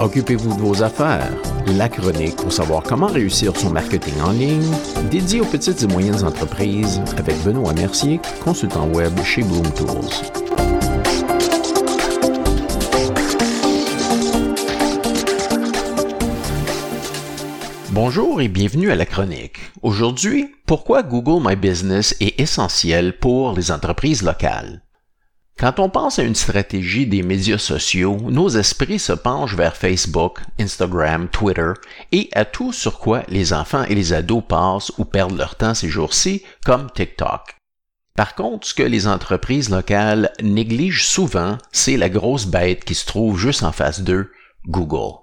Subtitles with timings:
[0.00, 1.28] Occupez-vous de vos affaires.
[1.76, 4.72] La chronique pour savoir comment réussir son marketing en ligne,
[5.10, 9.88] dédié aux petites et moyennes entreprises avec Benoît Mercier, consultant web chez Bloom Tools.
[17.90, 19.58] Bonjour et bienvenue à la chronique.
[19.82, 24.80] Aujourd'hui, pourquoi Google My Business est essentiel pour les entreprises locales?
[25.58, 30.38] Quand on pense à une stratégie des médias sociaux, nos esprits se penchent vers Facebook,
[30.60, 31.72] Instagram, Twitter
[32.12, 35.74] et à tout sur quoi les enfants et les ados passent ou perdent leur temps
[35.74, 37.56] ces jours-ci, comme TikTok.
[38.14, 43.06] Par contre, ce que les entreprises locales négligent souvent, c'est la grosse bête qui se
[43.06, 44.30] trouve juste en face d'eux,
[44.68, 45.18] Google.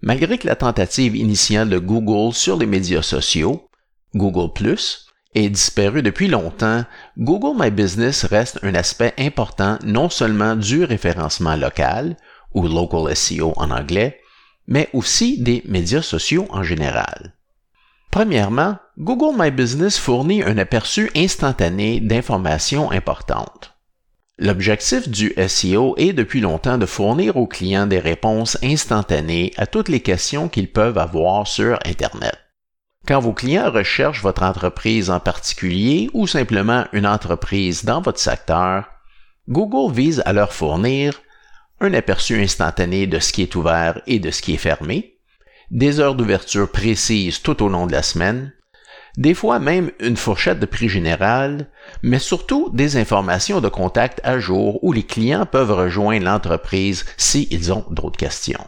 [0.00, 3.68] Malgré que la tentative initiale de Google sur les médias sociaux,
[4.14, 4.50] Google⁇
[5.34, 6.84] est disparu depuis longtemps,
[7.18, 12.16] Google My Business reste un aspect important non seulement du référencement local,
[12.54, 14.20] ou local SEO en anglais,
[14.66, 17.34] mais aussi des médias sociaux en général.
[18.10, 23.74] Premièrement, Google My Business fournit un aperçu instantané d'informations importantes.
[24.38, 29.88] L'objectif du SEO est depuis longtemps de fournir aux clients des réponses instantanées à toutes
[29.88, 32.38] les questions qu'ils peuvent avoir sur Internet.
[33.08, 38.84] Quand vos clients recherchent votre entreprise en particulier ou simplement une entreprise dans votre secteur,
[39.48, 41.14] Google vise à leur fournir
[41.80, 45.16] un aperçu instantané de ce qui est ouvert et de ce qui est fermé,
[45.70, 48.52] des heures d'ouverture précises tout au long de la semaine,
[49.16, 51.70] des fois même une fourchette de prix général,
[52.02, 57.72] mais surtout des informations de contact à jour où les clients peuvent rejoindre l'entreprise s'ils
[57.72, 58.66] ont d'autres questions.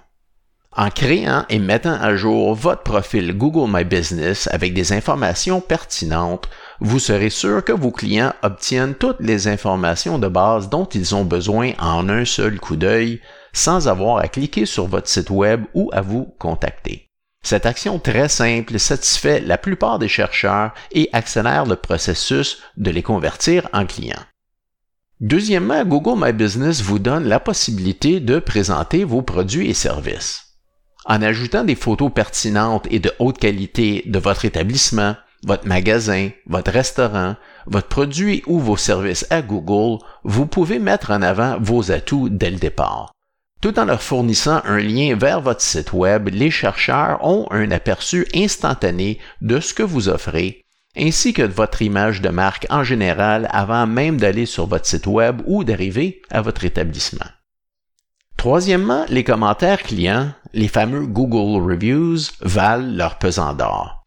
[0.76, 6.48] En créant et mettant à jour votre profil Google My Business avec des informations pertinentes,
[6.78, 11.24] vous serez sûr que vos clients obtiennent toutes les informations de base dont ils ont
[11.24, 13.20] besoin en un seul coup d'œil
[13.52, 17.08] sans avoir à cliquer sur votre site web ou à vous contacter.
[17.42, 23.02] Cette action très simple satisfait la plupart des chercheurs et accélère le processus de les
[23.02, 24.24] convertir en clients.
[25.20, 30.49] Deuxièmement, Google My Business vous donne la possibilité de présenter vos produits et services.
[31.06, 36.70] En ajoutant des photos pertinentes et de haute qualité de votre établissement, votre magasin, votre
[36.70, 42.28] restaurant, votre produit ou vos services à Google, vous pouvez mettre en avant vos atouts
[42.28, 43.12] dès le départ.
[43.62, 48.26] Tout en leur fournissant un lien vers votre site web, les chercheurs ont un aperçu
[48.34, 50.62] instantané de ce que vous offrez,
[50.96, 55.06] ainsi que de votre image de marque en général avant même d'aller sur votre site
[55.06, 57.26] web ou d'arriver à votre établissement.
[58.40, 64.06] Troisièmement, les commentaires clients, les fameux Google Reviews, valent leur pesant d'or.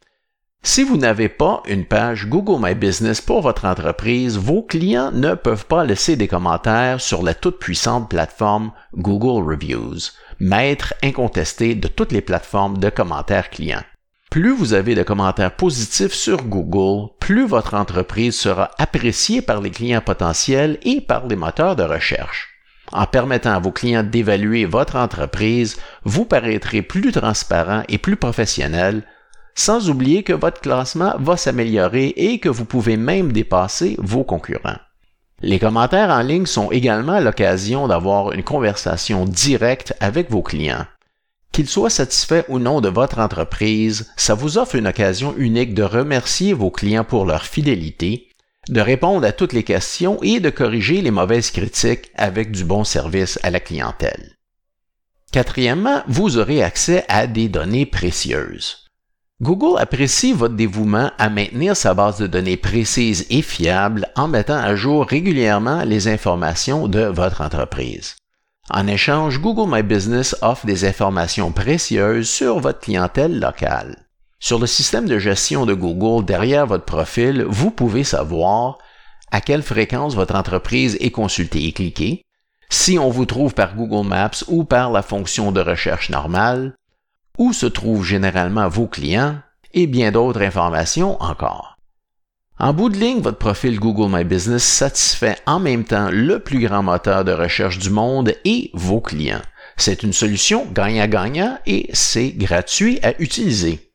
[0.64, 5.36] Si vous n'avez pas une page Google My Business pour votre entreprise, vos clients ne
[5.36, 10.00] peuvent pas laisser des commentaires sur la toute puissante plateforme Google Reviews,
[10.40, 13.84] maître incontesté de toutes les plateformes de commentaires clients.
[14.32, 19.70] Plus vous avez de commentaires positifs sur Google, plus votre entreprise sera appréciée par les
[19.70, 22.53] clients potentiels et par les moteurs de recherche.
[22.94, 29.02] En permettant à vos clients d'évaluer votre entreprise, vous paraîtrez plus transparent et plus professionnel,
[29.56, 34.78] sans oublier que votre classement va s'améliorer et que vous pouvez même dépasser vos concurrents.
[35.42, 40.86] Les commentaires en ligne sont également l'occasion d'avoir une conversation directe avec vos clients.
[41.52, 45.84] Qu'ils soient satisfaits ou non de votre entreprise, ça vous offre une occasion unique de
[45.84, 48.30] remercier vos clients pour leur fidélité
[48.70, 52.84] de répondre à toutes les questions et de corriger les mauvaises critiques avec du bon
[52.84, 54.38] service à la clientèle.
[55.32, 58.84] Quatrièmement, vous aurez accès à des données précieuses.
[59.42, 64.58] Google apprécie votre dévouement à maintenir sa base de données précise et fiable en mettant
[64.58, 68.16] à jour régulièrement les informations de votre entreprise.
[68.70, 74.03] En échange, Google My Business offre des informations précieuses sur votre clientèle locale.
[74.44, 78.78] Sur le système de gestion de Google derrière votre profil, vous pouvez savoir
[79.32, 82.26] à quelle fréquence votre entreprise est consultée et cliquée,
[82.70, 86.76] si on vous trouve par Google Maps ou par la fonction de recherche normale,
[87.38, 89.38] où se trouvent généralement vos clients
[89.74, 91.78] et bien d'autres informations encore.
[92.60, 96.60] En bout de ligne, votre profil Google My Business satisfait en même temps le plus
[96.60, 99.42] grand moteur de recherche du monde et vos clients.
[99.78, 103.93] C'est une solution gagnant-gagnant et c'est gratuit à utiliser.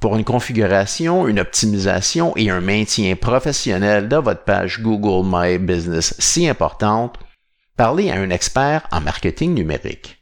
[0.00, 6.14] Pour une configuration, une optimisation et un maintien professionnel de votre page Google My Business
[6.18, 7.18] si importante,
[7.76, 10.16] parlez à un expert en marketing numérique.